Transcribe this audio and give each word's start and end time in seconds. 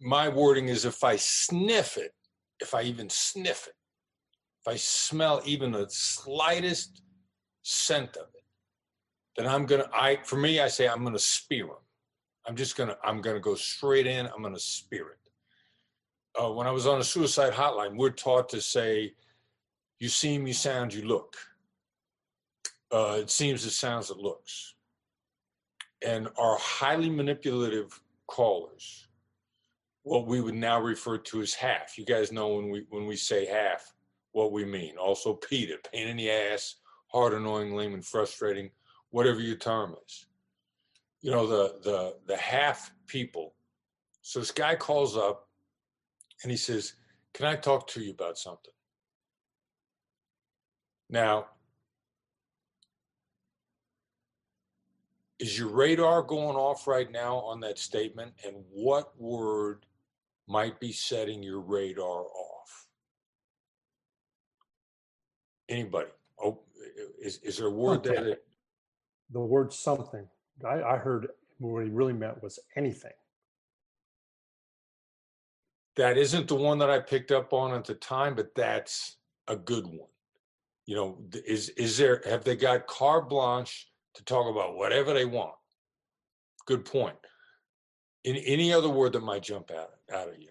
my 0.00 0.28
wording 0.28 0.68
is 0.68 0.84
if 0.84 1.04
I 1.04 1.16
sniff 1.16 1.96
it, 1.96 2.12
if 2.60 2.74
I 2.74 2.82
even 2.82 3.08
sniff 3.10 3.66
it, 3.66 3.74
if 4.60 4.72
I 4.72 4.76
smell 4.76 5.42
even 5.44 5.72
the 5.72 5.86
slightest 5.88 7.02
scent 7.62 8.16
of 8.16 8.26
it, 8.34 8.44
then 9.36 9.46
I'm 9.46 9.66
gonna. 9.66 9.88
I 9.92 10.18
for 10.24 10.36
me, 10.36 10.60
I 10.60 10.68
say 10.68 10.88
I'm 10.88 11.04
gonna 11.04 11.18
spear 11.18 11.66
him. 11.66 11.84
I'm 12.46 12.56
just 12.56 12.76
gonna. 12.76 12.96
I'm 13.04 13.20
gonna 13.20 13.40
go 13.40 13.54
straight 13.54 14.06
in. 14.06 14.26
I'm 14.26 14.42
gonna 14.42 14.58
spear 14.58 15.10
it. 15.10 16.42
Uh, 16.42 16.52
when 16.52 16.66
I 16.66 16.70
was 16.70 16.86
on 16.86 17.00
a 17.00 17.04
suicide 17.04 17.52
hotline, 17.52 17.96
we're 17.96 18.10
taught 18.10 18.48
to 18.50 18.60
say, 18.60 19.14
"You 19.98 20.08
seem, 20.08 20.46
you 20.46 20.52
sound, 20.54 20.92
you 20.92 21.02
look." 21.02 21.36
Uh, 22.92 23.18
it 23.20 23.30
seems, 23.30 23.64
it 23.64 23.70
sounds, 23.70 24.10
it 24.10 24.16
looks. 24.16 24.74
And 26.04 26.28
our 26.36 26.56
highly 26.58 27.08
manipulative 27.08 28.00
callers, 28.26 29.06
what 30.10 30.26
we 30.26 30.40
would 30.40 30.56
now 30.56 30.80
refer 30.80 31.16
to 31.16 31.40
as 31.40 31.54
half. 31.54 31.96
You 31.96 32.04
guys 32.04 32.32
know 32.32 32.56
when 32.56 32.68
we 32.68 32.84
when 32.88 33.06
we 33.06 33.14
say 33.14 33.46
half, 33.46 33.94
what 34.32 34.50
we 34.50 34.64
mean. 34.64 34.96
Also, 34.96 35.34
PITA, 35.34 35.78
pain 35.92 36.08
in 36.08 36.16
the 36.16 36.28
ass, 36.28 36.74
hard, 37.12 37.32
annoying, 37.32 37.76
lame, 37.76 37.94
and 37.94 38.04
frustrating, 38.04 38.70
whatever 39.10 39.38
your 39.38 39.54
term 39.54 39.94
is. 40.04 40.26
You 41.20 41.30
know, 41.30 41.46
the 41.46 41.78
the 41.84 42.16
the 42.26 42.36
half 42.36 42.90
people. 43.06 43.54
So 44.22 44.40
this 44.40 44.50
guy 44.50 44.74
calls 44.74 45.16
up 45.16 45.48
and 46.42 46.50
he 46.50 46.56
says, 46.56 46.94
Can 47.32 47.46
I 47.46 47.54
talk 47.54 47.86
to 47.90 48.00
you 48.00 48.10
about 48.10 48.36
something? 48.36 48.74
Now, 51.08 51.46
is 55.38 55.56
your 55.56 55.68
radar 55.68 56.20
going 56.24 56.56
off 56.56 56.88
right 56.88 57.12
now 57.12 57.36
on 57.36 57.60
that 57.60 57.78
statement? 57.78 58.32
And 58.44 58.56
what 58.72 59.12
word 59.16 59.86
might 60.50 60.80
be 60.80 60.92
setting 60.92 61.42
your 61.42 61.60
radar 61.60 62.24
off? 62.24 62.86
Anybody? 65.68 66.08
Oh, 66.42 66.58
is, 67.22 67.38
is 67.38 67.56
there 67.58 67.68
a 67.68 67.70
word 67.70 68.06
Okay. 68.06 68.14
that 68.16 68.38
The 69.30 69.40
word 69.40 69.72
something. 69.72 70.26
I, 70.66 70.82
I 70.82 70.96
heard 70.96 71.28
what 71.58 71.84
he 71.84 71.90
really 71.90 72.12
meant 72.12 72.42
was 72.42 72.58
anything. 72.76 73.12
that 75.96 76.16
isn't 76.16 76.48
the 76.48 76.54
one 76.54 76.78
that 76.78 76.88
I 76.88 76.98
picked 76.98 77.30
up 77.30 77.52
on 77.52 77.74
at 77.74 77.84
the 77.84 77.94
time, 77.94 78.34
but 78.34 78.54
that's 78.54 79.18
a 79.48 79.56
good 79.56 79.86
one. 79.86 80.08
You 80.86 80.96
know, 80.96 81.24
is 81.46 81.68
is 81.70 81.98
there 81.98 82.22
have 82.24 82.42
they 82.42 82.56
got 82.56 82.86
carte 82.86 83.28
blanche 83.28 83.88
to 84.14 84.24
talk 84.24 84.50
about 84.50 84.76
whatever 84.76 85.12
they 85.12 85.26
want? 85.26 85.54
Good 86.66 86.84
point. 86.84 87.16
In 88.24 88.36
any 88.36 88.72
other 88.72 88.88
word 88.88 89.14
that 89.14 89.22
might 89.22 89.42
jump 89.42 89.70
out 89.70 89.90
out 90.12 90.28
of 90.28 90.38
you? 90.38 90.50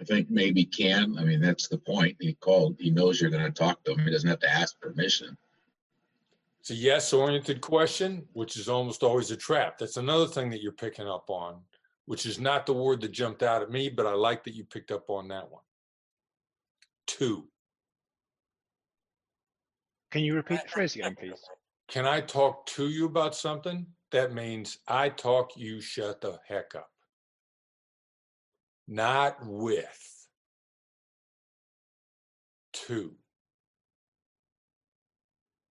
I 0.00 0.04
think 0.04 0.30
maybe 0.30 0.64
can. 0.64 1.18
I 1.18 1.24
mean, 1.24 1.40
that's 1.40 1.68
the 1.68 1.76
point. 1.76 2.16
He 2.20 2.32
called. 2.34 2.76
He 2.78 2.90
knows 2.90 3.20
you're 3.20 3.30
going 3.30 3.44
to 3.44 3.50
talk 3.50 3.84
to 3.84 3.92
him. 3.92 3.98
He 4.00 4.10
doesn't 4.10 4.28
have 4.28 4.40
to 4.40 4.50
ask 4.50 4.80
permission. 4.80 5.36
It's 6.60 6.70
a 6.70 6.74
yes 6.74 7.12
oriented 7.12 7.60
question, 7.60 8.26
which 8.32 8.56
is 8.56 8.68
almost 8.68 9.02
always 9.02 9.30
a 9.30 9.36
trap. 9.36 9.78
That's 9.78 9.98
another 9.98 10.26
thing 10.26 10.50
that 10.50 10.62
you're 10.62 10.72
picking 10.72 11.06
up 11.06 11.28
on, 11.28 11.60
which 12.06 12.24
is 12.24 12.38
not 12.38 12.64
the 12.64 12.72
word 12.72 13.02
that 13.02 13.12
jumped 13.12 13.42
out 13.42 13.62
at 13.62 13.70
me, 13.70 13.90
but 13.90 14.06
I 14.06 14.12
like 14.12 14.44
that 14.44 14.54
you 14.54 14.64
picked 14.64 14.90
up 14.90 15.10
on 15.10 15.28
that 15.28 15.50
one. 15.50 15.62
Two. 17.06 17.46
Can 20.10 20.22
you 20.22 20.34
repeat 20.34 20.62
the 20.62 20.68
phrase 20.68 20.96
again, 20.96 21.14
please? 21.14 21.40
Can 21.88 22.06
I 22.06 22.20
talk 22.20 22.66
to 22.66 22.88
you 22.88 23.06
about 23.06 23.34
something? 23.34 23.86
That 24.12 24.34
means 24.34 24.78
I 24.88 25.08
talk, 25.08 25.52
you 25.56 25.80
shut 25.80 26.20
the 26.20 26.38
heck 26.46 26.74
up. 26.74 26.90
Not 28.88 29.36
with. 29.42 30.26
Two. 32.72 33.12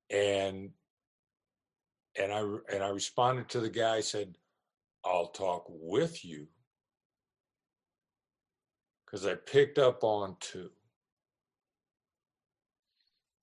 And 0.10 0.72
and 2.20 2.32
I 2.32 2.40
and 2.74 2.84
I 2.84 2.90
responded 2.90 3.50
to 3.50 3.60
the 3.60 3.70
guy, 3.70 4.02
said, 4.02 4.38
I'll 5.06 5.28
talk 5.28 5.66
with 5.68 6.24
you. 6.24 6.48
Because 9.06 9.26
I 9.26 9.36
picked 9.36 9.78
up 9.78 10.04
on 10.04 10.38
two. 10.40 10.70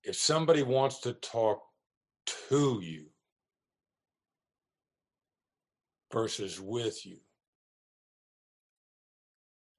If 0.03 0.15
somebody 0.15 0.63
wants 0.63 0.99
to 1.01 1.13
talk 1.13 1.61
to 2.49 2.79
you 2.81 3.07
versus 6.11 6.59
with 6.59 7.05
you. 7.05 7.17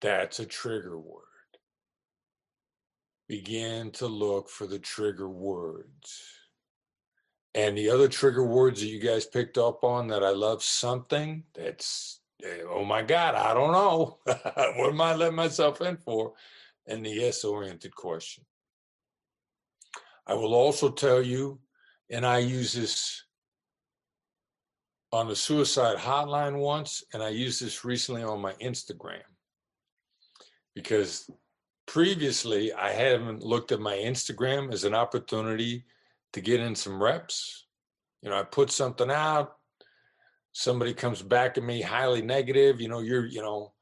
That's 0.00 0.38
a 0.38 0.46
trigger 0.46 0.98
word. 0.98 1.24
Begin 3.28 3.90
to 3.92 4.06
look 4.06 4.48
for 4.48 4.66
the 4.66 4.78
trigger 4.78 5.28
words. 5.28 6.22
And 7.54 7.76
the 7.76 7.90
other 7.90 8.08
trigger 8.08 8.44
words 8.44 8.80
that 8.80 8.86
you 8.86 9.00
guys 9.00 9.26
picked 9.26 9.58
up 9.58 9.82
on 9.82 10.08
that 10.08 10.22
I 10.22 10.30
love 10.30 10.62
something 10.62 11.42
that's, 11.54 12.20
eh, 12.44 12.62
oh 12.70 12.84
my 12.84 13.02
God, 13.02 13.34
I 13.34 13.52
don't 13.52 13.72
know. 13.72 14.18
what 14.24 14.90
am 14.90 15.00
I 15.00 15.14
letting 15.14 15.36
myself 15.36 15.80
in 15.80 15.96
for? 15.96 16.34
And 16.86 17.04
the 17.04 17.10
yes 17.10 17.44
oriented 17.44 17.94
question. 17.94 18.44
I 20.26 20.34
will 20.34 20.54
also 20.54 20.90
tell 20.90 21.22
you, 21.22 21.58
and 22.10 22.24
I 22.24 22.38
use 22.38 22.72
this 22.72 23.24
on 25.12 25.28
the 25.28 25.36
suicide 25.36 25.96
hotline 25.96 26.58
once, 26.58 27.02
and 27.12 27.22
I 27.22 27.30
used 27.30 27.62
this 27.62 27.84
recently 27.84 28.22
on 28.22 28.40
my 28.40 28.52
Instagram 28.54 29.22
because 30.74 31.30
previously 31.86 32.72
I 32.72 32.90
haven't 32.90 33.42
looked 33.42 33.72
at 33.72 33.80
my 33.80 33.96
Instagram 33.96 34.72
as 34.72 34.84
an 34.84 34.94
opportunity 34.94 35.84
to 36.34 36.40
get 36.40 36.60
in 36.60 36.74
some 36.74 37.02
reps. 37.02 37.66
You 38.22 38.30
know, 38.30 38.38
I 38.38 38.42
put 38.42 38.70
something 38.70 39.10
out, 39.10 39.56
somebody 40.52 40.92
comes 40.92 41.22
back 41.22 41.56
at 41.56 41.64
me 41.64 41.80
highly 41.80 42.20
negative. 42.20 42.80
You 42.80 42.88
know, 42.88 43.00
you're, 43.00 43.26
you 43.26 43.40
know, 43.40 43.72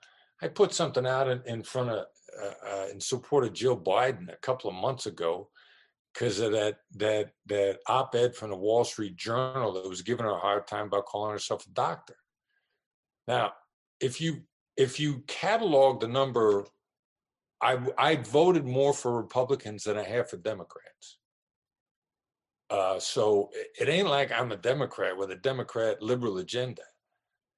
I 0.41 0.48
put 0.48 0.72
something 0.72 1.06
out 1.06 1.28
in, 1.28 1.42
in 1.47 1.62
front 1.62 1.91
of, 1.91 2.06
uh, 2.41 2.69
uh, 2.69 2.86
in 2.92 3.00
support 3.00 3.44
of 3.44 3.53
Jill 3.53 3.76
Biden 3.76 4.32
a 4.32 4.36
couple 4.36 4.70
of 4.70 4.76
months 4.76 5.06
ago 5.06 5.48
because 6.16 6.41
of 6.41 6.53
that 6.53 6.78
that 6.94 7.32
that 7.47 7.78
op-ed 7.88 8.34
from 8.34 8.50
the 8.50 8.56
Wall 8.56 8.84
Street 8.84 9.16
Journal 9.16 9.72
that 9.75 9.88
was 9.88 10.03
giving 10.03 10.25
her 10.25 10.32
a 10.32 10.38
hard 10.38 10.66
time 10.66 10.87
about 10.87 11.06
calling 11.06 11.32
herself 11.32 11.66
a 11.66 11.71
doctor. 11.71 12.16
Now, 13.28 13.53
if 14.00 14.21
you 14.21 14.43
if 14.77 14.99
you 14.99 15.22
catalog 15.27 16.00
the 16.00 16.09
number, 16.09 16.65
I 17.60 17.78
I 17.99 18.16
voted 18.16 18.65
more 18.65 18.94
for 18.94 19.16
Republicans 19.16 19.84
than 19.84 19.99
I 19.99 20.04
have 20.04 20.31
for 20.31 20.38
Democrats. 20.38 21.19
Uh, 22.69 22.98
so 22.98 23.50
it, 23.78 23.88
ain't 23.88 24.09
like 24.09 24.33
I'm 24.33 24.50
a 24.50 24.56
Democrat 24.56 25.16
with 25.16 25.31
a 25.31 25.37
Democrat 25.37 26.03
liberal 26.03 26.38
agenda. 26.38 26.83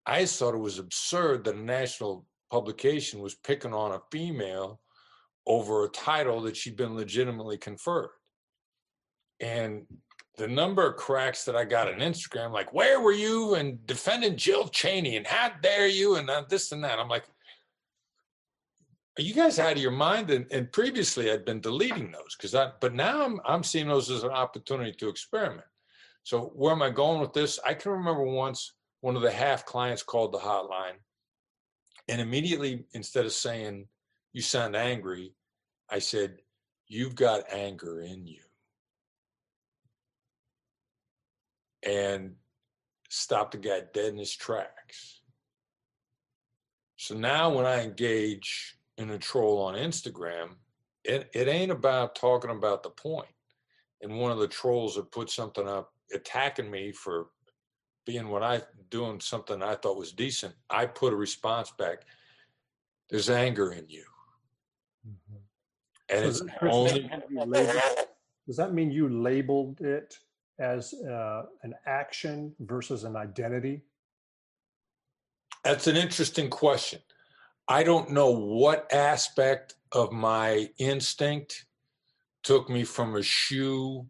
I 0.05 0.21
just 0.21 0.39
thought 0.39 0.55
it 0.55 0.59
was 0.59 0.79
absurd 0.79 1.45
that 1.45 1.55
a 1.55 1.61
national 1.61 2.27
publication 2.51 3.21
was 3.21 3.35
picking 3.35 3.73
on 3.73 3.93
a 3.93 4.03
female 4.13 4.81
over 5.47 5.85
a 5.85 5.89
title 5.89 6.43
that 6.43 6.59
she'd 6.59 6.77
been 6.77 6.95
legitimately 6.95 7.57
conferred 7.57 8.11
and 9.41 9.87
the 10.37 10.49
number 10.49 10.87
of 10.87 10.97
cracks 10.97 11.45
that 11.45 11.57
I 11.57 11.65
got 11.65 11.89
on 11.89 11.99
Instagram, 11.99 12.53
like, 12.53 12.73
where 12.73 13.01
were 13.01 13.13
you 13.13 13.55
and 13.57 13.85
defending 13.87 14.37
Jill 14.37 14.69
Cheney 14.69 15.17
and 15.17 15.27
how 15.27 15.51
dare 15.63 15.89
you 15.89 16.17
and 16.17 16.31
uh, 16.31 16.45
this 16.49 16.71
and 16.71 16.83
that. 16.85 16.99
I'm 16.99 17.09
like, 17.09 17.25
are 19.19 19.23
you 19.23 19.35
guys 19.35 19.59
out 19.59 19.73
of 19.73 19.83
your 19.83 19.91
mind? 19.91 20.31
And, 20.31 20.47
and 20.53 20.71
previously 20.71 21.31
I'd 21.31 21.45
been 21.45 21.61
deleting 21.61 22.13
those 22.13 22.37
because 22.37 22.55
I, 22.55 22.71
but 22.81 22.95
now 22.95 23.25
I'm, 23.25 23.41
I'm 23.45 23.65
seeing 23.65 23.89
those 23.89 24.11
as 24.11 24.23
an 24.23 24.31
opportunity 24.31 24.93
to 24.93 25.09
experiment. 25.09 25.67
So 26.23 26.53
where 26.55 26.73
am 26.73 26.83
I 26.83 26.91
going 26.91 27.21
with 27.21 27.33
this? 27.33 27.59
I 27.67 27.75
can 27.75 27.91
remember 27.91 28.23
once 28.23 28.75
one 29.01 29.17
of 29.17 29.23
the 29.23 29.31
half 29.31 29.67
clients 29.67 30.05
called 30.05 30.33
the 30.33 30.39
hotline 30.39 30.99
and 32.07 32.21
immediately 32.21 32.85
instead 32.93 33.27
of 33.27 33.33
saying, 33.33 33.87
you 34.33 34.43
sound 34.43 34.77
angry, 34.77 35.33
I 35.91 35.99
said, 35.99 36.39
you've 36.87 37.17
got 37.17 37.51
anger 37.53 38.03
in 38.03 38.27
you. 38.27 38.41
And 41.89 42.35
stop 43.09 43.51
the 43.51 43.57
guy 43.57 43.81
dead 43.95 44.07
in 44.13 44.19
his 44.19 44.35
tracks. 44.37 45.23
So 46.97 47.15
now 47.17 47.51
when 47.55 47.65
I 47.65 47.83
engage 47.83 48.77
in 48.99 49.11
a 49.11 49.19
troll 49.19 49.63
on 49.63 49.75
Instagram, 49.75 50.51
it, 51.05 51.31
it 51.33 51.49
ain't 51.49 51.71
about 51.71 52.15
talking 52.15 52.51
about 52.51 52.83
the 52.83 52.91
point. 52.91 53.29
And 54.03 54.19
one 54.19 54.31
of 54.31 54.39
the 54.39 54.49
trolls 54.49 54.97
that 54.97 55.11
put 55.11 55.31
something 55.31 55.67
up 55.67 55.93
attacking 56.13 56.71
me 56.71 56.93
for 56.93 57.29
being 58.05 58.29
what 58.29 58.43
I 58.43 58.63
doing 58.91 59.21
something 59.21 59.63
I 59.63 59.75
thought 59.75 59.97
was 59.97 60.13
decent, 60.13 60.55
I 60.69 60.85
put 60.87 61.13
a 61.13 61.17
response 61.17 61.71
back. 61.71 62.03
There's 63.09 63.31
anger 63.31 63.73
in 63.73 63.89
you. 63.89 64.05
Mm-hmm. 65.09 65.37
And 66.11 66.21
So 66.21 66.29
it's 66.29 66.39
does 66.41 66.47
that- 66.49 66.59
Chris, 66.59 66.71
does 66.73 66.77
only 66.77 67.09
that 67.09 67.31
mean 67.31 67.39
you 67.39 67.45
labeled- 67.47 68.07
Does 68.47 68.57
that 68.57 68.75
mean 68.75 68.91
you 68.91 69.09
labeled 69.09 69.81
it 69.81 70.19
as 70.59 70.95
uh, 70.95 71.43
an 71.63 71.75
action 71.87 72.55
versus 72.61 73.05
an 73.05 73.17
identity? 73.17 73.83
That's 75.65 75.87
an 75.87 75.97
interesting 75.97 76.51
question. 76.51 77.01
I 77.69 77.83
don't 77.83 78.11
know 78.11 78.31
what 78.31 78.93
aspect 78.93 79.75
of 79.93 80.13
my 80.13 80.71
instinct 80.79 81.67
took 82.43 82.71
me 82.71 82.85
from 82.85 83.17
a 83.17 83.23
shoe, 83.23 84.07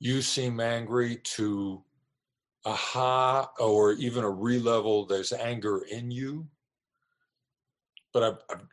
you 0.00 0.22
seem 0.22 0.58
angry, 0.60 1.16
to 1.16 1.82
aha, 2.64 3.48
or 3.60 3.92
even 3.92 4.24
a 4.24 4.30
re-level, 4.30 5.06
there's 5.06 5.32
anger 5.32 5.82
in 5.90 6.10
you. 6.10 6.48
But 8.12 8.22
I've, 8.22 8.38
I've 8.50 8.66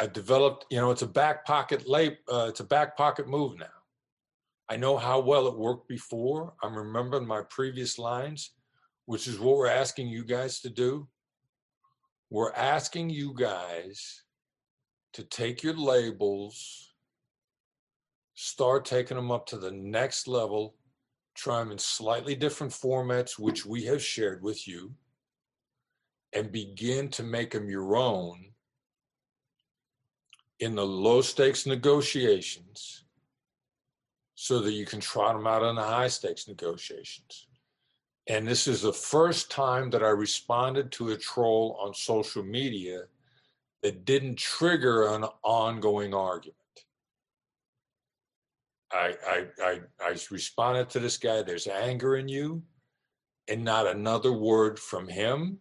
I 0.00 0.06
developed, 0.06 0.66
you 0.70 0.80
know, 0.80 0.90
it's 0.90 1.02
a 1.02 1.06
back 1.06 1.44
pocket 1.44 1.88
late, 1.88 2.18
uh, 2.30 2.46
it's 2.48 2.60
a 2.60 2.64
back 2.64 2.96
pocket 2.96 3.28
move 3.28 3.58
now. 3.58 3.66
I 4.70 4.76
know 4.76 4.96
how 4.96 5.18
well 5.18 5.48
it 5.48 5.58
worked 5.58 5.88
before. 5.88 6.54
I'm 6.62 6.76
remembering 6.76 7.26
my 7.26 7.42
previous 7.50 7.98
lines, 7.98 8.52
which 9.06 9.26
is 9.26 9.40
what 9.40 9.56
we're 9.56 9.66
asking 9.66 10.08
you 10.08 10.24
guys 10.24 10.60
to 10.60 10.70
do. 10.70 11.08
We're 12.30 12.52
asking 12.52 13.10
you 13.10 13.34
guys 13.34 14.22
to 15.14 15.24
take 15.24 15.64
your 15.64 15.74
labels, 15.74 16.94
start 18.34 18.84
taking 18.84 19.16
them 19.16 19.32
up 19.32 19.44
to 19.46 19.58
the 19.58 19.72
next 19.72 20.28
level, 20.28 20.76
try 21.34 21.58
them 21.58 21.72
in 21.72 21.78
slightly 21.78 22.36
different 22.36 22.72
formats, 22.72 23.40
which 23.40 23.66
we 23.66 23.82
have 23.86 24.00
shared 24.00 24.40
with 24.40 24.68
you, 24.68 24.94
and 26.32 26.52
begin 26.52 27.08
to 27.08 27.24
make 27.24 27.50
them 27.50 27.68
your 27.68 27.96
own 27.96 28.52
in 30.60 30.76
the 30.76 30.86
low 30.86 31.22
stakes 31.22 31.66
negotiations 31.66 33.02
so 34.42 34.58
that 34.58 34.72
you 34.72 34.86
can 34.86 35.00
trot 35.00 35.36
them 35.36 35.46
out 35.46 35.62
in 35.62 35.76
the 35.76 35.82
high 35.82 36.08
stakes 36.08 36.48
negotiations. 36.48 37.48
And 38.26 38.48
this 38.48 38.66
is 38.66 38.80
the 38.80 38.92
first 38.92 39.50
time 39.50 39.90
that 39.90 40.02
I 40.02 40.08
responded 40.08 40.90
to 40.92 41.10
a 41.10 41.16
troll 41.18 41.78
on 41.78 41.92
social 41.92 42.42
media 42.42 43.02
that 43.82 44.06
didn't 44.06 44.38
trigger 44.38 45.08
an 45.08 45.26
ongoing 45.42 46.14
argument. 46.14 46.56
I, 48.90 49.14
I, 49.28 49.46
I, 49.62 49.80
I 50.00 50.16
responded 50.30 50.88
to 50.88 51.00
this 51.00 51.18
guy, 51.18 51.42
there's 51.42 51.66
anger 51.66 52.16
in 52.16 52.26
you, 52.26 52.62
and 53.46 53.62
not 53.62 53.86
another 53.86 54.32
word 54.32 54.78
from 54.78 55.06
him 55.06 55.58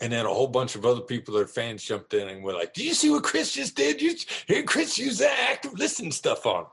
and 0.00 0.12
then 0.12 0.26
a 0.26 0.28
whole 0.28 0.48
bunch 0.48 0.74
of 0.74 0.84
other 0.84 1.00
people 1.00 1.34
that 1.34 1.40
are 1.40 1.46
fans 1.46 1.84
jumped 1.84 2.12
in 2.12 2.28
and 2.28 2.42
were 2.42 2.52
like, 2.52 2.74
"Do 2.74 2.84
you 2.84 2.92
see 2.92 3.08
what 3.08 3.22
Chris 3.22 3.52
just 3.52 3.76
did? 3.76 4.02
You 4.02 4.16
hear 4.48 4.64
Chris 4.64 4.98
use 4.98 5.18
that 5.18 5.38
active 5.48 5.74
listening 5.74 6.10
stuff 6.10 6.44
on." 6.44 6.66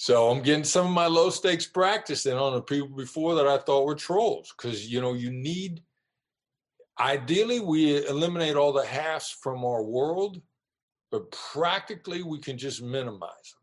So 0.00 0.30
I'm 0.30 0.42
getting 0.42 0.62
some 0.62 0.86
of 0.86 0.92
my 0.92 1.06
low 1.06 1.28
stakes 1.28 1.66
practice 1.66 2.26
in 2.26 2.36
on 2.36 2.54
the 2.54 2.62
people 2.62 2.88
before 2.88 3.34
that 3.34 3.48
I 3.48 3.58
thought 3.58 3.84
were 3.84 3.96
trolls 3.96 4.54
because 4.56 4.90
you 4.90 5.00
know 5.00 5.14
you 5.14 5.30
need. 5.30 5.82
Ideally, 7.00 7.58
we 7.60 8.06
eliminate 8.06 8.54
all 8.54 8.72
the 8.72 8.86
halves 8.86 9.30
from 9.42 9.64
our 9.64 9.82
world, 9.82 10.40
but 11.10 11.30
practically 11.32 12.22
we 12.22 12.38
can 12.38 12.56
just 12.58 12.80
minimize 12.80 13.54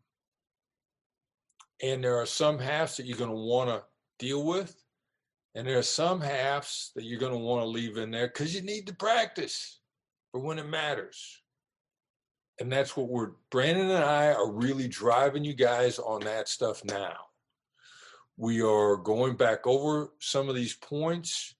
them. 1.80 1.90
And 1.90 2.04
there 2.04 2.18
are 2.18 2.26
some 2.26 2.58
halves 2.58 2.96
that 2.96 3.06
you're 3.06 3.18
going 3.18 3.30
to 3.30 3.36
want 3.36 3.70
to 3.70 3.82
deal 4.18 4.44
with 4.44 4.76
and 5.56 5.66
there 5.66 5.78
are 5.78 5.82
some 5.82 6.20
halves 6.20 6.92
that 6.94 7.04
you're 7.04 7.18
going 7.18 7.32
to 7.32 7.38
want 7.38 7.62
to 7.62 7.66
leave 7.66 7.96
in 7.96 8.10
there 8.10 8.26
because 8.26 8.54
you 8.54 8.60
need 8.60 8.86
to 8.86 8.94
practice 8.94 9.80
for 10.30 10.38
when 10.38 10.58
it 10.58 10.68
matters. 10.68 11.40
And 12.58 12.72
that's 12.72 12.96
what 12.96 13.08
we're, 13.08 13.32
Brandon 13.50 13.90
and 13.90 14.04
I 14.04 14.32
are 14.32 14.50
really 14.50 14.88
driving 14.88 15.44
you 15.44 15.54
guys 15.54 15.98
on 15.98 16.22
that 16.22 16.48
stuff 16.48 16.82
now. 16.84 17.16
We 18.38 18.62
are 18.62 18.96
going 18.96 19.36
back 19.36 19.66
over 19.66 20.12
some 20.20 20.48
of 20.48 20.54
these 20.54 20.74
points 20.74 21.54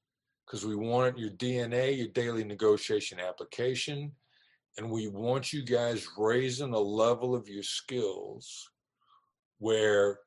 because 0.46 0.64
we 0.64 0.76
want 0.76 1.18
your 1.18 1.30
DNA, 1.30 1.96
your 1.96 2.08
daily 2.08 2.44
negotiation 2.44 3.18
application. 3.20 4.12
And 4.78 4.90
we 4.90 5.08
want 5.08 5.52
you 5.52 5.62
guys 5.62 6.06
raising 6.18 6.70
the 6.70 6.80
level 6.80 7.34
of 7.34 7.48
your 7.48 7.62
skills 7.62 8.70
where 9.58 10.20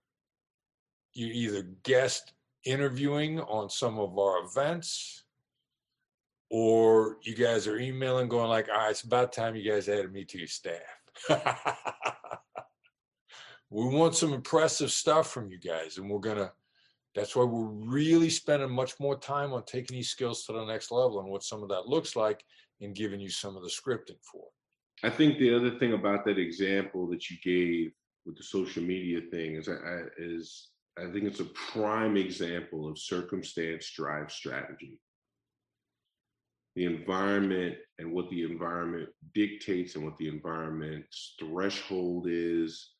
you 1.13 1.27
either 1.27 1.63
guest 1.83 2.33
interviewing 2.65 3.39
on 3.41 3.69
some 3.69 3.99
of 3.99 4.17
our 4.17 4.43
events 4.43 5.23
or 6.49 7.17
you 7.21 7.35
guys 7.35 7.67
are 7.67 7.77
emailing 7.77 8.27
going 8.27 8.49
like 8.49 8.67
all 8.69 8.77
right 8.77 8.91
it's 8.91 9.03
about 9.03 9.31
time 9.31 9.55
you 9.55 9.69
guys 9.69 9.87
added 9.87 10.11
me 10.11 10.25
to 10.25 10.37
your 10.37 10.47
staff 10.47 10.79
we 13.69 13.85
want 13.85 14.15
some 14.15 14.33
impressive 14.33 14.91
stuff 14.91 15.31
from 15.31 15.51
you 15.51 15.59
guys 15.59 15.97
and 15.97 16.09
we're 16.09 16.19
gonna 16.19 16.51
that's 17.15 17.35
why 17.35 17.43
we're 17.43 17.65
really 17.65 18.29
spending 18.29 18.71
much 18.71 18.99
more 18.99 19.17
time 19.17 19.53
on 19.53 19.63
taking 19.65 19.95
these 19.95 20.09
skills 20.09 20.45
to 20.45 20.53
the 20.53 20.65
next 20.65 20.91
level 20.91 21.19
and 21.19 21.29
what 21.29 21.43
some 21.43 21.63
of 21.63 21.69
that 21.69 21.87
looks 21.87 22.15
like 22.15 22.43
and 22.81 22.95
giving 22.95 23.19
you 23.19 23.29
some 23.29 23.55
of 23.55 23.63
the 23.63 23.69
scripting 23.69 24.19
for 24.21 24.43
it 24.43 25.07
i 25.07 25.09
think 25.09 25.37
the 25.37 25.53
other 25.53 25.77
thing 25.77 25.93
about 25.93 26.25
that 26.25 26.39
example 26.39 27.07
that 27.07 27.29
you 27.29 27.37
gave 27.43 27.91
with 28.25 28.37
the 28.37 28.43
social 28.43 28.83
media 28.83 29.21
thing 29.31 29.55
is 29.55 29.67
I, 29.69 30.01
is 30.17 30.69
I 30.99 31.11
think 31.11 31.25
it's 31.25 31.39
a 31.39 31.45
prime 31.45 32.17
example 32.17 32.89
of 32.89 32.97
circumstance 32.97 33.89
drive 33.91 34.31
strategy. 34.31 34.99
The 36.75 36.85
environment 36.85 37.75
and 37.97 38.11
what 38.11 38.29
the 38.29 38.43
environment 38.43 39.09
dictates 39.33 39.95
and 39.95 40.05
what 40.05 40.17
the 40.17 40.27
environment's 40.27 41.35
threshold 41.39 42.27
is, 42.29 42.91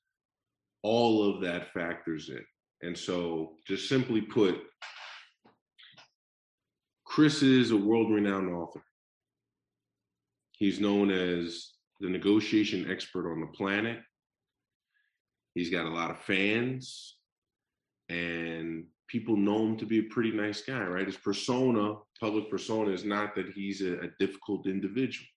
all 0.84 1.24
of 1.24 1.42
that 1.42 1.72
factors 1.74 2.30
in. 2.30 2.44
And 2.82 2.98
so, 2.98 3.54
just 3.68 3.90
simply 3.90 4.22
put, 4.22 4.62
Chris 7.06 7.42
is 7.42 7.72
a 7.72 7.78
world 7.78 8.12
renowned 8.12 8.54
author. 8.54 8.82
He's 10.52 10.80
known 10.80 11.12
as 11.12 11.72
the 12.00 12.10
negotiation 12.10 12.90
expert 12.90 13.32
on 13.32 13.42
the 13.42 13.48
planet. 13.48 14.00
He's 15.54 15.70
got 15.70 15.86
a 15.86 15.90
lot 15.90 16.12
of 16.12 16.20
fans 16.20 17.18
and 18.08 18.86
people 19.10 19.36
know 19.36 19.66
him 19.66 19.78
to 19.78 19.86
be 19.86 20.00
a 20.00 20.04
pretty 20.04 20.32
nice 20.32 20.62
guy, 20.62 20.84
right? 20.84 21.06
His 21.06 21.18
persona, 21.18 21.96
public 22.20 22.50
persona, 22.50 22.92
is 22.92 23.04
not 23.04 23.36
that 23.36 23.50
he's 23.50 23.82
a, 23.82 24.00
a 24.00 24.10
difficult 24.20 24.68
individual. 24.68 25.28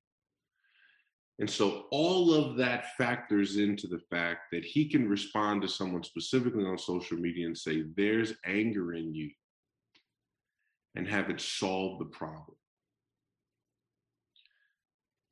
And 1.39 1.49
so 1.51 1.87
all 1.91 2.33
of 2.35 2.57
that 2.59 2.95
factors 2.97 3.57
into 3.57 3.87
the 3.87 4.01
fact 4.11 4.43
that 4.53 4.65
he 4.65 4.89
can 4.89 5.09
respond 5.09 5.63
to 5.63 5.69
someone 5.69 6.05
specifically 6.05 6.65
on 6.65 6.79
social 6.79 7.17
media 7.17 7.47
and 7.47 7.57
say, 7.57 7.85
There's 7.97 8.35
anger 8.47 8.93
in 8.93 9.15
you, 9.15 9.31
and 10.95 11.09
have 11.09 11.31
it 11.31 11.41
solve 11.41 11.99
the 11.99 12.05
problem. 12.05 12.57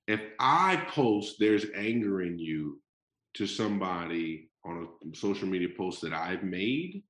If 0.09 0.21
I 0.41 0.85
post, 0.89 1.37
There's 1.39 1.67
anger 1.77 2.23
in 2.23 2.39
you 2.39 2.81
to 3.35 3.47
somebody 3.47 4.51
on 4.65 4.89
a 4.89 5.17
social 5.17 5.47
media 5.47 5.69
post 5.77 6.01
that 6.03 6.13
I've 6.13 6.43
made, 6.43 7.05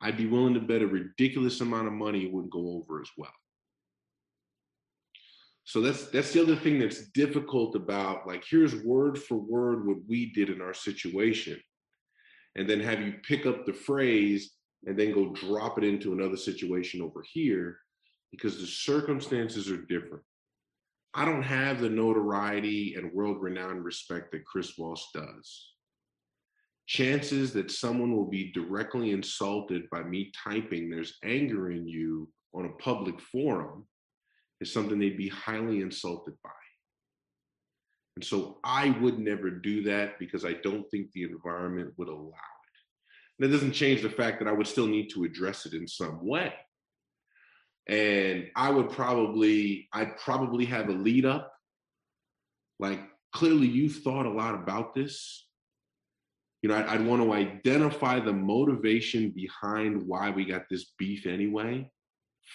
I'd 0.00 0.16
be 0.16 0.26
willing 0.26 0.54
to 0.54 0.60
bet 0.60 0.82
a 0.82 0.86
ridiculous 0.86 1.60
amount 1.60 1.88
of 1.88 1.92
money 1.92 2.24
it 2.24 2.32
wouldn't 2.32 2.52
go 2.52 2.76
over 2.76 3.00
as 3.00 3.10
well. 3.16 3.32
So 5.64 5.80
that's 5.80 6.06
that's 6.06 6.32
the 6.32 6.42
other 6.42 6.56
thing 6.56 6.78
that's 6.78 7.10
difficult 7.10 7.76
about 7.76 8.26
like 8.26 8.42
here's 8.48 8.74
word 8.84 9.18
for 9.18 9.36
word 9.36 9.86
what 9.86 9.98
we 10.08 10.32
did 10.32 10.48
in 10.48 10.62
our 10.62 10.72
situation, 10.72 11.60
and 12.56 12.68
then 12.68 12.80
have 12.80 13.02
you 13.02 13.14
pick 13.22 13.44
up 13.44 13.66
the 13.66 13.72
phrase 13.72 14.52
and 14.86 14.98
then 14.98 15.12
go 15.12 15.30
drop 15.34 15.76
it 15.76 15.84
into 15.84 16.12
another 16.12 16.36
situation 16.36 17.02
over 17.02 17.22
here 17.32 17.78
because 18.30 18.58
the 18.58 18.66
circumstances 18.66 19.70
are 19.70 19.82
different. 19.82 20.22
I 21.12 21.24
don't 21.24 21.42
have 21.42 21.80
the 21.80 21.90
notoriety 21.90 22.94
and 22.94 23.12
world 23.12 23.42
renowned 23.42 23.84
respect 23.84 24.32
that 24.32 24.44
Chris 24.46 24.72
Voss 24.78 25.08
does 25.12 25.72
chances 26.88 27.52
that 27.52 27.70
someone 27.70 28.16
will 28.16 28.26
be 28.26 28.50
directly 28.52 29.10
insulted 29.10 29.88
by 29.90 30.02
me 30.02 30.32
typing 30.42 30.88
there's 30.88 31.18
anger 31.22 31.70
in 31.70 31.86
you 31.86 32.26
on 32.54 32.64
a 32.64 32.82
public 32.82 33.20
forum 33.20 33.86
is 34.62 34.72
something 34.72 34.98
they'd 34.98 35.18
be 35.18 35.28
highly 35.28 35.82
insulted 35.82 36.34
by. 36.42 36.50
And 38.16 38.24
so 38.24 38.58
I 38.64 38.90
would 39.02 39.18
never 39.18 39.50
do 39.50 39.82
that 39.82 40.18
because 40.18 40.46
I 40.46 40.54
don't 40.54 40.90
think 40.90 41.12
the 41.12 41.24
environment 41.24 41.92
would 41.98 42.08
allow 42.08 42.30
it. 42.30 43.38
That 43.38 43.52
doesn't 43.52 43.72
change 43.72 44.00
the 44.00 44.10
fact 44.10 44.38
that 44.38 44.48
I 44.48 44.52
would 44.52 44.66
still 44.66 44.86
need 44.86 45.08
to 45.10 45.24
address 45.24 45.66
it 45.66 45.74
in 45.74 45.86
some 45.86 46.26
way. 46.26 46.54
And 47.86 48.46
I 48.56 48.70
would 48.70 48.88
probably, 48.90 49.88
I'd 49.92 50.16
probably 50.16 50.64
have 50.64 50.88
a 50.88 50.92
lead 50.92 51.26
up. 51.26 51.52
Like, 52.80 53.00
clearly 53.34 53.66
you've 53.66 53.96
thought 53.96 54.26
a 54.26 54.30
lot 54.30 54.54
about 54.54 54.94
this 54.94 55.47
you 56.62 56.68
know, 56.68 56.76
I'd, 56.76 56.86
I'd, 56.86 57.06
want 57.06 57.22
to 57.22 57.32
identify 57.32 58.18
the 58.18 58.32
motivation 58.32 59.30
behind 59.30 60.02
why 60.02 60.30
we 60.30 60.44
got 60.44 60.68
this 60.68 60.92
beef 60.98 61.26
anyway 61.26 61.90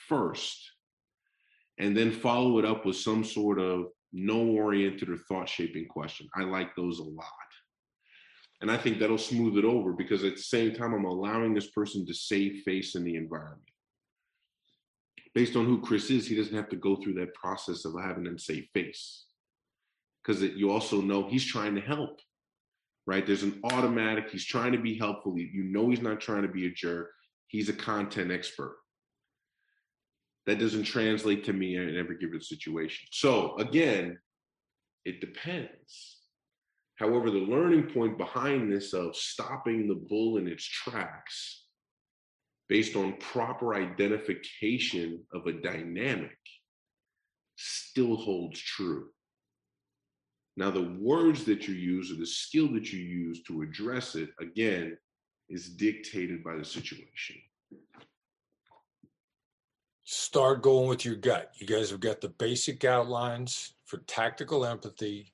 first, 0.07 0.71
and 1.77 1.95
then 1.95 2.11
follow 2.11 2.59
it 2.59 2.65
up 2.65 2.85
with 2.85 2.97
some 2.97 3.23
sort 3.23 3.59
of 3.59 3.85
no 4.11 4.45
oriented 4.45 5.09
or 5.09 5.17
thought 5.17 5.49
shaping 5.49 5.87
question. 5.87 6.27
I 6.35 6.43
like 6.43 6.75
those 6.75 6.99
a 6.99 7.03
lot. 7.03 7.27
And 8.61 8.71
I 8.71 8.77
think 8.77 8.99
that'll 8.99 9.17
smooth 9.17 9.57
it 9.57 9.65
over 9.65 9.91
because 9.91 10.23
at 10.23 10.35
the 10.35 10.41
same 10.41 10.73
time, 10.73 10.93
I'm 10.93 11.03
allowing 11.05 11.53
this 11.53 11.71
person 11.71 12.05
to 12.05 12.13
save 12.13 12.61
face 12.63 12.95
in 12.95 13.03
the 13.03 13.15
environment. 13.15 13.61
based 15.35 15.55
on 15.55 15.65
who 15.65 15.81
Chris 15.81 16.11
is, 16.11 16.27
he 16.27 16.35
doesn't 16.35 16.55
have 16.55 16.69
to 16.69 16.75
go 16.75 16.95
through 16.95 17.15
that 17.15 17.33
process 17.33 17.85
of 17.85 17.95
having 17.99 18.23
them 18.23 18.37
save 18.37 18.67
face. 18.73 19.25
Because 20.23 20.41
you 20.43 20.69
also 20.69 21.01
know 21.01 21.27
he's 21.27 21.43
trying 21.43 21.75
to 21.75 21.81
help, 21.81 22.19
right? 23.05 23.25
There's 23.25 23.43
an 23.43 23.59
automatic, 23.63 24.29
he's 24.31 24.45
trying 24.45 24.71
to 24.71 24.77
be 24.77 24.97
helpful. 24.97 25.37
You 25.37 25.63
know 25.63 25.89
he's 25.89 26.01
not 26.01 26.21
trying 26.21 26.43
to 26.43 26.47
be 26.47 26.67
a 26.67 26.71
jerk. 26.71 27.09
He's 27.47 27.69
a 27.69 27.73
content 27.73 28.31
expert. 28.31 28.77
That 30.45 30.59
doesn't 30.59 30.83
translate 30.83 31.45
to 31.45 31.53
me 31.53 31.77
in 31.77 31.97
every 31.97 32.17
given 32.17 32.41
situation. 32.41 33.07
So 33.11 33.55
again, 33.57 34.17
it 35.05 35.21
depends. 35.21 36.19
However, 36.97 37.31
the 37.31 37.39
learning 37.39 37.91
point 37.93 38.17
behind 38.17 38.71
this 38.71 38.93
of 38.93 39.15
stopping 39.15 39.87
the 39.87 39.95
bull 39.95 40.37
in 40.37 40.47
its 40.47 40.63
tracks 40.63 41.65
based 42.69 42.95
on 42.95 43.17
proper 43.19 43.75
identification 43.75 45.23
of 45.33 45.45
a 45.47 45.53
dynamic 45.53 46.37
still 47.55 48.15
holds 48.15 48.59
true. 48.59 49.12
Now, 50.55 50.69
the 50.69 50.95
words 50.99 51.43
that 51.45 51.67
you 51.67 51.73
use 51.73 52.11
or 52.11 52.15
the 52.15 52.25
skill 52.25 52.71
that 52.73 52.93
you 52.93 52.99
use 52.99 53.41
to 53.43 53.63
address 53.63 54.15
it, 54.15 54.29
again, 54.39 54.97
is 55.49 55.69
dictated 55.69 56.43
by 56.43 56.55
the 56.55 56.65
situation. 56.65 57.37
Start 60.03 60.61
going 60.61 60.87
with 60.87 61.05
your 61.05 61.15
gut. 61.15 61.51
You 61.55 61.65
guys 61.65 61.89
have 61.89 61.99
got 61.99 62.21
the 62.21 62.29
basic 62.29 62.85
outlines 62.85 63.73
for 63.85 63.97
tactical 63.99 64.65
empathy 64.65 65.33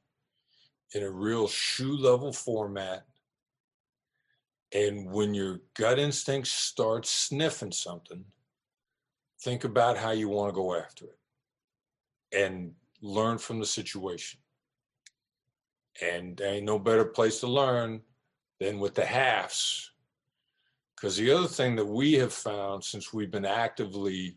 in 0.93 1.03
a 1.03 1.09
real 1.09 1.47
shoe 1.47 1.97
level 1.97 2.31
format. 2.31 3.05
And 4.73 5.11
when 5.11 5.33
your 5.33 5.61
gut 5.75 5.99
instinct 5.99 6.47
starts 6.47 7.09
sniffing 7.09 7.71
something, 7.71 8.23
think 9.41 9.63
about 9.63 9.97
how 9.97 10.11
you 10.11 10.29
want 10.29 10.53
to 10.53 10.55
go 10.55 10.75
after 10.75 11.05
it 11.05 11.17
and 12.31 12.73
learn 13.01 13.37
from 13.37 13.59
the 13.59 13.65
situation. 13.65 14.39
And 16.01 16.37
there 16.37 16.53
ain't 16.53 16.65
no 16.65 16.79
better 16.79 17.05
place 17.05 17.39
to 17.41 17.47
learn 17.47 18.01
than 18.59 18.79
with 18.79 18.95
the 18.95 19.05
halves. 19.05 19.91
Because 20.95 21.17
the 21.17 21.31
other 21.31 21.47
thing 21.47 21.75
that 21.77 21.85
we 21.85 22.13
have 22.13 22.33
found 22.33 22.83
since 22.83 23.13
we've 23.13 23.31
been 23.31 23.45
actively 23.45 24.35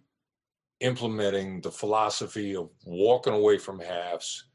implementing 0.81 1.61
the 1.61 1.71
philosophy 1.71 2.57
of 2.57 2.69
walking 2.85 3.33
away 3.33 3.59
from 3.59 3.81
halves 3.81 4.47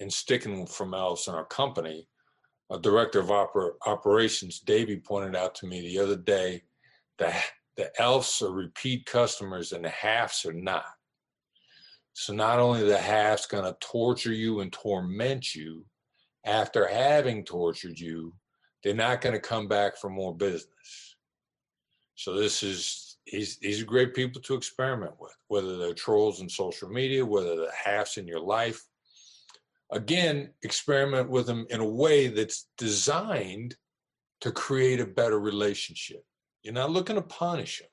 and 0.00 0.12
sticking 0.12 0.66
from 0.66 0.94
elves 0.94 1.28
in 1.28 1.34
our 1.34 1.44
company, 1.46 2.08
a 2.70 2.78
director 2.78 3.20
of 3.20 3.26
oper- 3.28 3.74
operations, 3.86 4.60
Davey, 4.60 4.96
pointed 4.96 5.34
out 5.34 5.54
to 5.56 5.66
me 5.66 5.80
the 5.80 5.98
other 5.98 6.16
day 6.16 6.62
that 7.18 7.44
the 7.76 7.90
elves 8.00 8.42
are 8.42 8.52
repeat 8.52 9.06
customers 9.06 9.72
and 9.72 9.84
the 9.84 9.88
halves 9.88 10.44
are 10.44 10.52
not. 10.52 10.84
So 12.12 12.32
not 12.32 12.58
only 12.58 12.82
the 12.82 12.98
halves 12.98 13.46
going 13.46 13.64
to 13.64 13.76
torture 13.80 14.32
you 14.32 14.60
and 14.60 14.72
torment 14.72 15.54
you, 15.54 15.84
after 16.48 16.88
having 16.88 17.44
tortured 17.44 17.98
you, 18.00 18.32
they're 18.82 18.94
not 18.94 19.20
going 19.20 19.34
to 19.34 19.40
come 19.40 19.68
back 19.68 19.96
for 19.96 20.08
more 20.08 20.34
business. 20.34 21.16
So 22.14 22.34
this 22.34 22.62
is 22.62 23.18
these 23.30 23.58
these 23.58 23.82
are 23.82 23.86
great 23.86 24.14
people 24.14 24.40
to 24.40 24.54
experiment 24.54 25.12
with, 25.20 25.36
whether 25.48 25.76
they're 25.76 25.94
trolls 25.94 26.40
in 26.40 26.48
social 26.48 26.88
media, 26.88 27.24
whether 27.24 27.56
they're 27.56 27.70
halves 27.84 28.16
in 28.16 28.26
your 28.26 28.40
life. 28.40 28.82
Again, 29.92 30.50
experiment 30.62 31.30
with 31.30 31.46
them 31.46 31.66
in 31.70 31.80
a 31.80 31.88
way 31.88 32.28
that's 32.28 32.68
designed 32.76 33.76
to 34.40 34.50
create 34.50 35.00
a 35.00 35.06
better 35.06 35.38
relationship. 35.38 36.24
You're 36.62 36.74
not 36.74 36.90
looking 36.90 37.16
to 37.16 37.22
punish 37.22 37.80
them. 37.80 37.88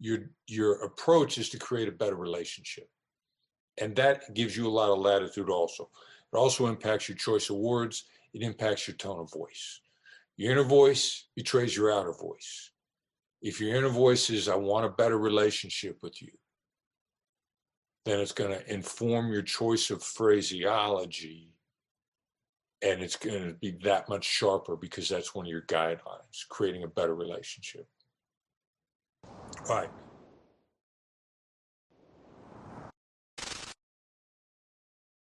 Your 0.00 0.18
your 0.46 0.84
approach 0.84 1.38
is 1.38 1.48
to 1.50 1.58
create 1.58 1.88
a 1.88 1.92
better 1.92 2.16
relationship. 2.16 2.88
And 3.80 3.94
that 3.96 4.34
gives 4.34 4.56
you 4.56 4.66
a 4.66 4.70
lot 4.70 4.90
of 4.90 4.98
latitude 4.98 5.48
also. 5.48 5.88
It 6.32 6.36
also 6.36 6.66
impacts 6.66 7.08
your 7.08 7.16
choice 7.16 7.50
of 7.50 7.56
words, 7.56 8.04
it 8.34 8.42
impacts 8.42 8.86
your 8.86 8.96
tone 8.96 9.20
of 9.20 9.32
voice. 9.32 9.80
Your 10.36 10.52
inner 10.52 10.64
voice 10.64 11.26
betrays 11.34 11.76
your 11.76 11.92
outer 11.92 12.12
voice. 12.12 12.70
If 13.42 13.60
your 13.60 13.74
inner 13.74 13.88
voice 13.88 14.30
is, 14.30 14.48
I 14.48 14.56
want 14.56 14.86
a 14.86 14.90
better 14.90 15.18
relationship 15.18 15.98
with 16.02 16.20
you, 16.20 16.30
then 18.04 18.20
it's 18.20 18.32
going 18.32 18.50
to 18.50 18.72
inform 18.72 19.32
your 19.32 19.42
choice 19.42 19.90
of 19.90 20.02
phraseology 20.02 21.52
and 22.82 23.02
it's 23.02 23.16
going 23.16 23.48
to 23.48 23.54
be 23.54 23.72
that 23.82 24.08
much 24.08 24.24
sharper 24.24 24.76
because 24.76 25.08
that's 25.08 25.34
one 25.34 25.46
of 25.46 25.50
your 25.50 25.62
guidelines 25.62 26.46
creating 26.48 26.84
a 26.84 26.88
better 26.88 27.14
relationship 27.14 27.86
all 29.68 29.76
right 29.76 29.90